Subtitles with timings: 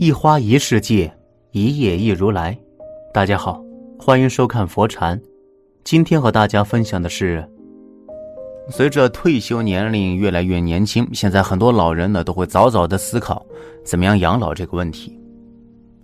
[0.00, 1.12] 一花一世界，
[1.50, 2.56] 一叶一如来。
[3.12, 3.60] 大家好，
[3.98, 5.20] 欢迎收看佛禅。
[5.82, 7.44] 今天和大家分享的是，
[8.70, 13.44] 随着退休年龄越来越年轻，现在很多老人呢都会早早的思考
[13.84, 15.18] 怎么样养老这个问题。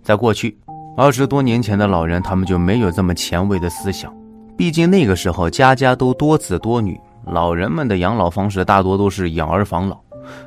[0.03, 0.59] 在过去
[0.97, 4.13] 二十多年前的老人，他们就没有这么前卫的思想。
[4.57, 9.97] 毕竟那个时候家家都多子多女，老人们的养老方式大多都是养儿防老。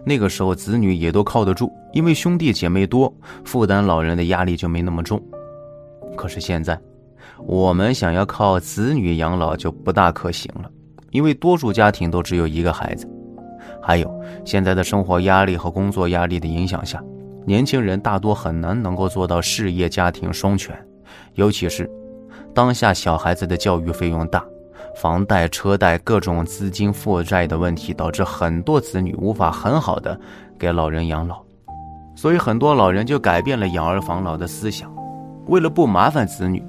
[0.04, 3.12] 那个时候，子女也都靠得住，因为兄弟姐妹多，
[3.44, 5.22] 负担老人的压力就没那么重。
[6.16, 6.78] 可是现在，
[7.46, 10.70] 我们想要靠子女养老就不大可行了，
[11.10, 13.08] 因为多数家庭都只有一个孩子。
[13.80, 17.02] 还有，现在的生活压力和工作压力的影响下，
[17.46, 20.76] 年轻人大多很难能够做到事业家庭双全，
[21.34, 21.88] 尤其是
[22.52, 24.44] 当下小孩子的教育费用大。
[24.98, 30.18] 房贷、车贷、各种资金负债的问题，导致很多子女无法很好的
[30.58, 31.40] 给老人养老，
[32.16, 34.92] 所以很多老人就改变了养儿防老的思想。
[35.46, 36.60] 为了不麻烦子女，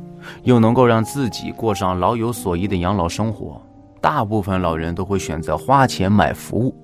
[0.44, 3.60] 又能够让自己过上老有所依的养老生活，
[4.00, 6.76] 大部分老人都会选择花钱买服务。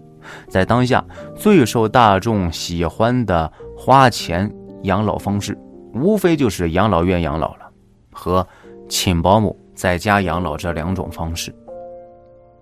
[0.49, 5.55] 在当下最受大众喜欢的花钱养老方式，
[5.93, 7.69] 无非就是养老院养老了，
[8.11, 8.47] 和
[8.89, 9.55] 请保姆。
[9.75, 11.53] 在家养老这两种方式，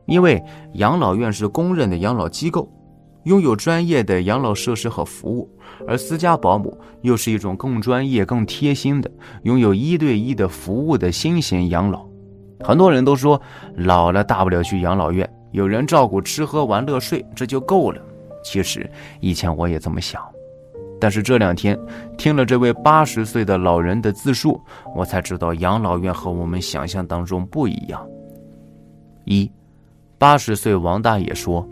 [0.06, 2.68] 因为养老院是公认的养老机构，
[3.24, 5.50] 拥有专业的养老设施和服务，
[5.88, 9.10] 而私家保姆又是一种更专业、更贴心的、
[9.44, 12.06] 拥有一对一的服务的新型养老。
[12.62, 13.42] 很多人都说，
[13.76, 18.02] 老了大不了去养老院，有人照顾，吃喝玩乐睡，这就够了。
[18.44, 18.90] 其实
[19.22, 20.22] 以前我也这么想。
[21.04, 21.78] 但是这两天
[22.18, 24.58] 听了这位八十岁的老人的自述，
[24.96, 28.08] 我才知道养老院和我们想象当中不一样。
[29.26, 29.52] 一，
[30.18, 31.68] 八十岁王大爷说：“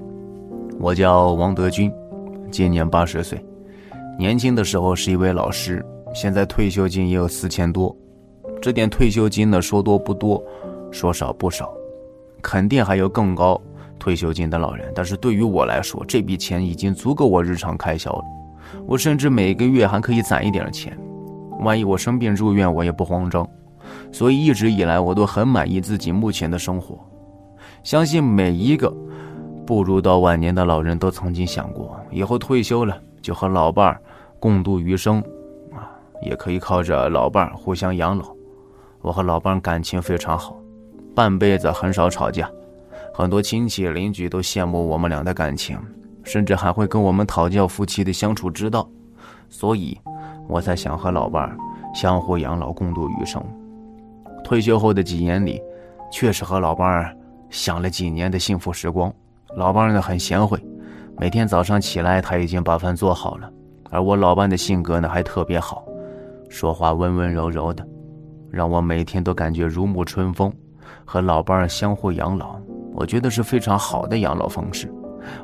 [0.81, 1.89] 我叫王德军，
[2.51, 3.41] 今年八十岁，
[4.19, 5.81] 年轻的时候是一位老师，
[6.13, 7.95] 现在退休金也有四千多。
[8.61, 10.43] 这点退休金呢，说多不多，
[10.91, 11.73] 说少不少，
[12.41, 13.57] 肯定还有更高
[13.97, 14.91] 退休金的老人。
[14.93, 18.21] 但是对于我来说，这笔钱已经足够我日常开销了。”
[18.87, 20.97] 我甚至每个月还可以攒一点钱，
[21.59, 23.47] 万一我生病住院，我也不慌张。
[24.11, 26.99] 所以一直以来，我都很满意自己目前的生活。
[27.83, 28.93] 相信每一个
[29.65, 34.01] 步入到晚年的老人都曾经想过，以后退休了就和老伴儿
[34.39, 35.19] 共度余生，
[35.71, 35.89] 啊，
[36.21, 38.25] 也可以靠着老伴儿互相养老。
[39.01, 40.55] 我和老伴儿感情非常好，
[41.15, 42.49] 半辈子很少吵架，
[43.13, 45.77] 很多亲戚邻居都羡慕我们俩的感情。
[46.23, 48.87] 甚至还会跟我们讨教夫妻的相处之道，
[49.49, 49.99] 所以，
[50.47, 51.57] 我才想和老伴儿
[51.93, 53.43] 相互养老，共度余生。
[54.43, 55.61] 退休后的几年里，
[56.11, 57.15] 确实和老伴儿
[57.49, 59.13] 享了几年的幸福时光。
[59.55, 60.57] 老伴儿呢很贤惠，
[61.17, 63.51] 每天早上起来他已经把饭做好了。
[63.89, 65.83] 而我老伴的性格呢还特别好，
[66.49, 67.85] 说话温温柔柔的，
[68.49, 70.51] 让我每天都感觉如沐春风。
[71.03, 72.57] 和老伴儿相互养老，
[72.93, 74.89] 我觉得是非常好的养老方式。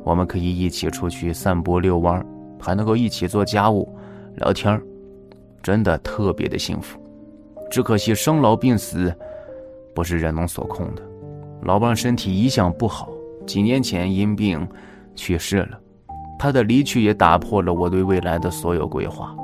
[0.04, 2.26] 我们可以一起出去散步遛弯
[2.60, 3.88] 还能够一起做家务、
[4.36, 4.82] 聊天
[5.62, 7.00] 真的特别的幸福。
[7.70, 9.14] 只可惜生老病死
[9.94, 11.02] 不是人能所控的。
[11.64, 13.10] 老伴身体一向不好，
[13.46, 14.66] 几年前因病
[15.16, 15.80] 去世了。
[16.40, 19.36] 他的离去也打破了我对未来的所有规划，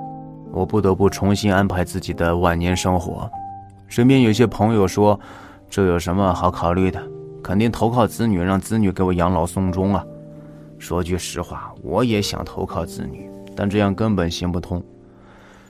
[0.51, 3.29] 我不得不重新安排自己的晚年生活。
[3.87, 5.19] 身边有些朋友说
[5.69, 7.01] ：“这有什么好考虑的？
[7.43, 10.05] 肯定投靠子女，让子女给我养老送终啊。”
[10.83, 14.83] 说句实话，我也想投靠子女，但这样根本行不通，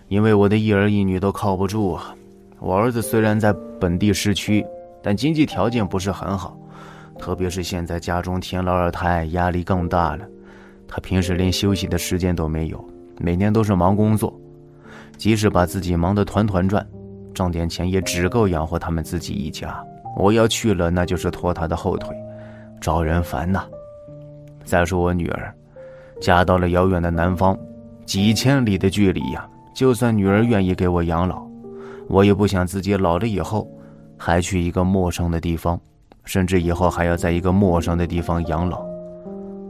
[0.07, 2.15] 因为我的一儿一女都靠不住啊。
[2.59, 4.65] 我儿子虽然在本地市区，
[5.03, 6.57] 但经济条件不是很好，
[7.19, 10.25] 特别是现在家中添了二胎，压力更大了。
[10.87, 12.83] 他平时连休息的时间都没有，
[13.19, 14.33] 每天都是忙工作，
[15.15, 16.83] 即使把自己忙得团团转，
[17.35, 19.79] 挣点钱也只够养活他们自己一家。
[20.17, 22.17] 我要去了，那就是拖他的后腿，
[22.81, 23.63] 招人烦呐。
[24.63, 25.53] 再说我女儿，
[26.21, 27.57] 嫁到了遥远的南方，
[28.05, 29.47] 几千里的距离呀。
[29.73, 31.43] 就算女儿愿意给我养老，
[32.07, 33.67] 我也不想自己老了以后，
[34.17, 35.79] 还去一个陌生的地方，
[36.25, 38.85] 甚至以后还要在一个陌生的地方养老。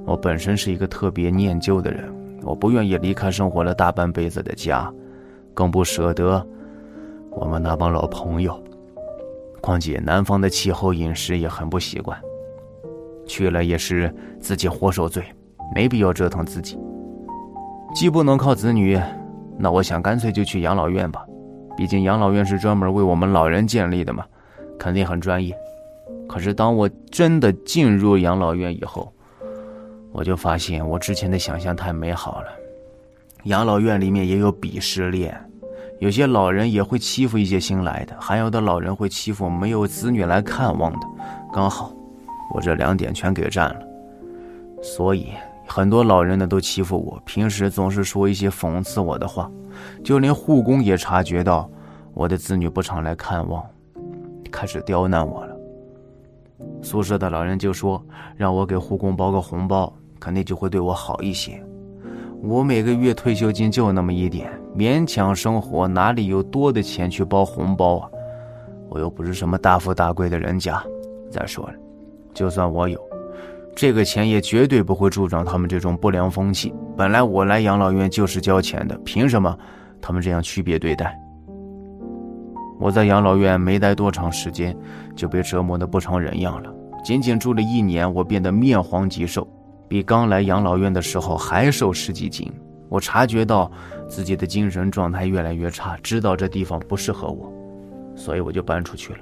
[0.05, 4.91] 我本身是一个特别念旧的人，我不愿意离开生活了大半辈子的家，
[5.53, 6.45] 更不舍得
[7.31, 8.61] 我们那帮老朋友。
[9.61, 12.19] 况且南方的气候、饮食也很不习惯。
[13.25, 15.23] 去了也是自己活受罪，
[15.75, 16.77] 没必要折腾自己。
[17.95, 18.99] 既不能靠子女，
[19.57, 21.25] 那我想干脆就去养老院吧。
[21.75, 24.25] 毕竟养老院是专门为我们老人建立的嘛，
[24.77, 25.55] 肯定很专业。
[26.27, 29.11] 可是当我真的进入养老院以后，
[30.11, 32.47] 我就发现我之前的想象太美好了。
[33.45, 35.35] 养老院里面也有鄙视链，
[35.99, 40.99] 有些老人也会欺负一些新来的，还有的老人会欺负没有子女来看望的。
[41.51, 41.93] 刚好，
[42.51, 43.81] 我这两点全给占了，
[44.81, 45.27] 所以
[45.67, 49.49] 很多老人呢都欺负我，平时总是说一些讽刺我的话，
[50.03, 51.69] 就连护工也察觉到
[52.13, 53.63] 我的子女不常来看望，
[54.51, 55.55] 开始刁难我了。
[56.81, 58.03] 宿舍的老人就说
[58.35, 61.61] 让我给护工包个红包，肯定就会对我好一些。
[62.41, 68.09] 我每个月退休金就那么一点，勉强生活，哪里有多的钱去包红包啊？
[68.89, 70.83] 我又不是什么大富大贵的人家。
[71.31, 71.73] 再说了，
[72.33, 72.99] 就算我有
[73.75, 76.73] 这个钱，也绝对不会助长他们这种不良风气。
[76.95, 79.57] 本来我来养老院就是交钱的，凭什么
[80.01, 81.17] 他们这样区别对待？
[82.79, 84.75] 我在养老院没待多长时间，
[85.15, 86.73] 就被折磨得不成人样了。
[87.03, 89.47] 仅仅住了一年，我变得面黄肌瘦。
[89.87, 92.51] 比刚来养老院的时候还瘦十几斤，
[92.89, 93.71] 我察觉到
[94.07, 97.51] 自己的精神状态越来越差，知道这地方不适合我，
[98.15, 99.19] 所以我就搬出去了。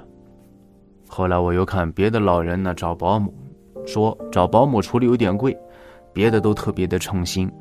[1.14, 3.34] 后来我又看别的老人呢找保姆，
[3.84, 5.54] 说找保姆处理有点贵，
[6.10, 7.52] 别的都特别的称心。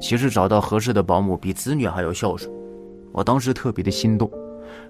[0.00, 2.50] 其实找到合适的保姆比子女还要孝顺，
[3.12, 4.30] 我当时特别的心动。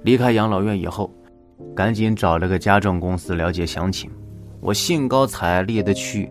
[0.03, 1.13] 离开养老院以后，
[1.75, 4.09] 赶紧找了个家政公司了解详情。
[4.61, 6.31] 我兴高采烈的去。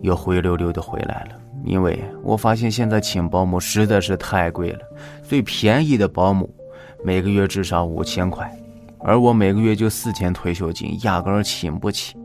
[0.00, 4.80] 又灰溜溜的回来了，因为我发现现在请保姆实在是太贵了，
[5.22, 6.52] 最便宜的保姆
[7.04, 8.52] 每个月至少五千块，
[9.04, 12.16] 而我每个月就四千退休金，压根儿请不起。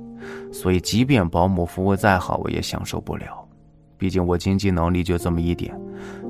[0.52, 3.46] 所以，即便保姆服务再好，我也享受不了。
[3.98, 5.80] 毕竟我经济能力就这么一点，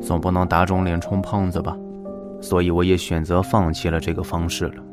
[0.01, 1.77] 总不能打肿脸充胖子吧。
[2.39, 4.83] 所以，我也选择放弃了这个方式了。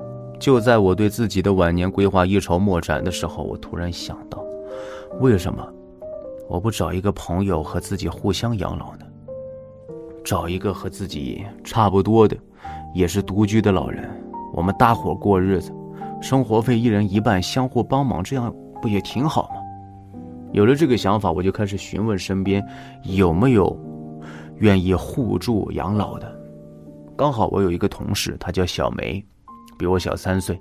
[0.40, 4.44] 就在我对自己的晚年规划一筹莫展的时候，我突然想到，
[5.20, 5.66] 为什么？
[6.48, 9.06] 我不找一个朋友和自己互相养老呢？
[10.24, 12.36] 找一个和自己差不多的，
[12.94, 14.10] 也是独居的老人，
[14.54, 15.74] 我们搭伙过日子，
[16.22, 19.56] 生活费一人一半，相互帮忙，这样不也挺好吗？
[20.52, 22.64] 有了这个想法，我就开始询问身边
[23.02, 23.76] 有没有
[24.58, 26.32] 愿意互助养老的。
[27.16, 29.24] 刚好我有一个同事，她叫小梅，
[29.76, 30.56] 比我小三岁，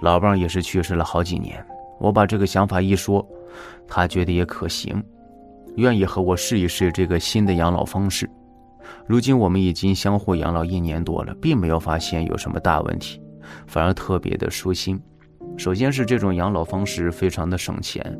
[0.00, 1.64] 老伴也是去世了好几年。
[1.98, 3.26] 我把这个想法一说，
[3.88, 5.02] 她觉得也可行。
[5.76, 8.30] 愿意和我试一试这个新的养老方式。
[9.06, 13.20] 如今我们已经相互养老一年多了，并没有发现有什么大问题，
[13.66, 15.00] 反而特别的舒心。
[15.56, 18.18] 首先是这种养老方式非常的省钱。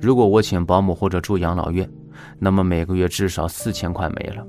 [0.00, 1.88] 如果我请保姆或者住养老院，
[2.38, 4.46] 那么每个月至少四千块没了。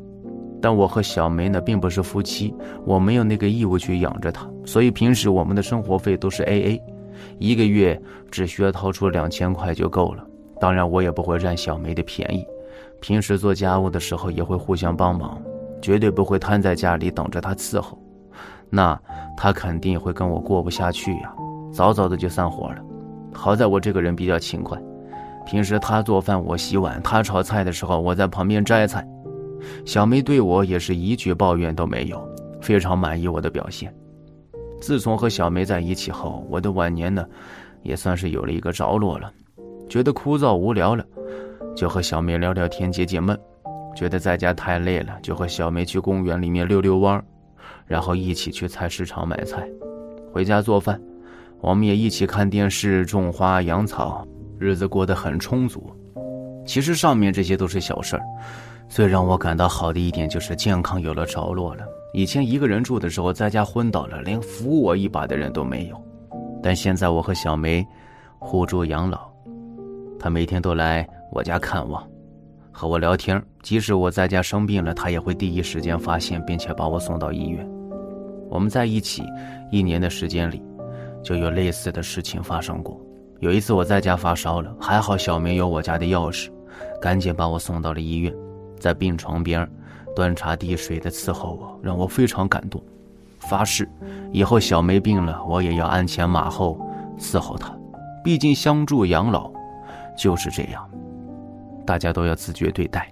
[0.62, 2.54] 但我和小梅呢并不是夫妻，
[2.86, 6.82] 我没有那个义务去养着她，所以平时我们的生活费都是 A A，
[7.38, 8.00] 一个月
[8.30, 10.26] 只需要掏出两千块就够了。
[10.60, 12.46] 当然，我也不会占小梅的便宜。
[13.00, 15.42] 平时做家务的时候也会互相帮忙，
[15.82, 17.98] 绝对不会瘫在家里等着她伺候。
[18.70, 19.00] 那
[19.36, 21.34] 她肯定会跟我过不下去呀，
[21.72, 22.78] 早早的就散伙了。
[23.34, 24.78] 好在我这个人比较勤快，
[25.46, 29.06] 平时她做饭我洗碗，她炒菜的时候我在旁边摘菜。
[29.86, 32.22] 小梅对我也是一句抱怨都没有，
[32.62, 33.94] 非常满意我的表现。
[34.80, 37.26] 自从和小梅在一起后，我的晚年呢，
[37.84, 39.32] 也算是有了一个着落了。
[39.90, 41.04] 觉得枯燥无聊了，
[41.76, 43.36] 就和小梅聊聊天解解闷；
[43.96, 47.22] 觉得在家太累了，就和小梅去公园里面溜溜弯
[47.90, 49.68] 然后一起去菜市场买菜，
[50.32, 51.02] 回家做饭，
[51.60, 54.24] 我们也一起看电视、种花、养草，
[54.60, 55.92] 日子过得很充足。
[56.68, 58.22] 其实上面这些都是小事儿，
[58.88, 61.84] 最让我感到好的一点就是健康有了着落了。
[62.14, 66.00] 以前一个人住的时候，在家昏倒了，连扶我一把的人都没有，
[66.62, 67.84] 但现在我和小梅
[68.38, 69.28] 互助养老。
[70.20, 72.08] 他每天都来我家看望，
[72.72, 73.42] 和我聊天。
[73.64, 77.79] 即使我在家生病了，他也会第一时间发现，并且把我送到医院。
[78.50, 79.24] 我们在一起
[79.72, 80.62] 一年的时间里，
[81.24, 83.00] 就有类似的事情发生过。
[83.40, 86.50] 有一次我在家发烧了，还好小梅有我家的钥匙，
[87.00, 88.34] 赶紧把我送到了医院，
[88.78, 89.66] 在病床边
[90.16, 92.84] 端茶递水的伺候我，让我非常感动。
[93.40, 93.88] 发誓
[94.34, 96.78] 以后小梅病了，我也要鞍前马后
[97.18, 97.74] 伺候她。
[98.24, 99.50] 毕竟相助养老。
[100.18, 100.86] 就是这样，
[101.86, 103.10] 大家都要自觉对待。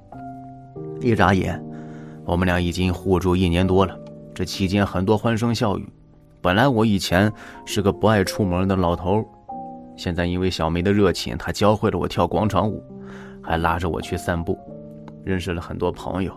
[1.00, 1.58] 一眨眼，
[2.25, 3.98] 我们俩已经互助一年多了。
[4.38, 5.89] 这期间很多欢声笑语。
[6.44, 7.34] 本来我以前
[7.65, 9.27] 是个不爱出门的老头，
[9.96, 12.84] 现在因为小梅的热情，她教会了我跳广场舞，
[13.41, 14.56] 还拉着我去散步，
[15.24, 16.32] 认识了很多朋友，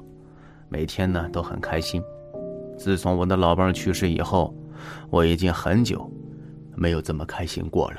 [0.70, 2.02] 每天呢都很开心。
[2.78, 4.54] 自从我的老伴去世以后，
[5.10, 6.10] 我已经很久
[6.74, 7.98] 没有这么开心过了。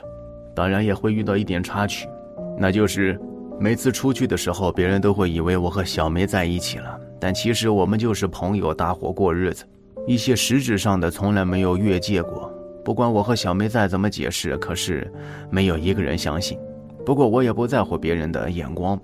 [0.56, 2.10] 当然也会遇到一点插曲。
[2.58, 3.22] 那就是
[3.60, 9.64] 每次出去的时候，别人都会以为我和小梅在一起了，但其实我们就是朋友，搭伙过日子，
[10.08, 12.52] 一些实质上的从来没有越界过。
[12.84, 15.12] 不管我和小梅再怎么解释，可是
[15.50, 16.58] 没有一个人相信。
[17.06, 19.00] 不过我也不在乎别人的眼光，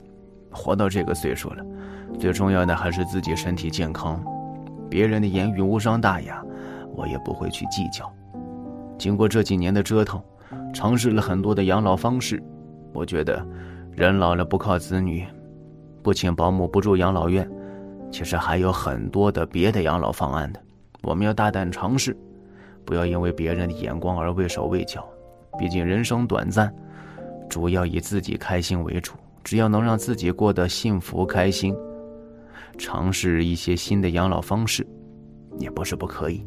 [0.51, 1.63] 活到这个岁数了，
[2.19, 4.23] 最重要的还是自己身体健康。
[4.89, 6.43] 别人的言语无伤大雅，
[6.95, 8.11] 我也不会去计较。
[8.97, 10.19] 经过这几年的折腾，
[10.73, 12.41] 尝试了很多的养老方式，
[12.93, 13.45] 我觉得，
[13.91, 15.23] 人老了不靠子女，
[16.01, 17.47] 不请保姆，不住养老院，
[18.11, 20.59] 其实还有很多的别的养老方案的。
[21.07, 22.15] 我们要大胆尝试。
[22.83, 25.07] 不要因为别人的眼光而畏手畏脚，
[25.57, 26.73] 毕竟人生短暂，
[27.49, 29.13] 主要以自己开心为主。
[29.43, 31.73] 只要能让自己过得幸福开心，
[32.77, 34.85] 尝试一些新的养老方式，
[35.57, 36.45] 也不是不可以。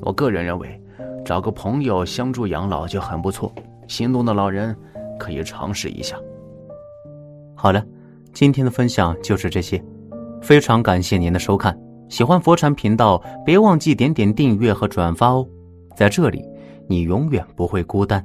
[0.00, 0.80] 我个人认为，
[1.24, 3.52] 找个朋友相助养老就很不错。
[3.86, 4.76] 心动的老人
[5.18, 6.16] 可以尝试一下。
[7.54, 7.84] 好了，
[8.32, 9.80] 今天的分享就是这些，
[10.40, 11.76] 非常感谢您的收看。
[12.12, 15.48] 喜欢佛禅频道，别忘记点点订阅和转发哦。
[15.96, 16.44] 在这里，
[16.86, 18.22] 你永远不会孤单。